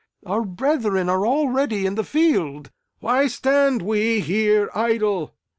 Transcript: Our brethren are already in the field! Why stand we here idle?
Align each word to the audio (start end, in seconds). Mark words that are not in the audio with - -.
Our 0.25 0.41
brethren 0.43 1.09
are 1.09 1.27
already 1.27 1.85
in 1.85 1.93
the 1.93 2.03
field! 2.03 2.71
Why 3.01 3.27
stand 3.27 3.83
we 3.83 4.19
here 4.21 4.71
idle? 4.73 5.35